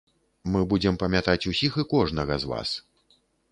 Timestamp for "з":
2.45-2.51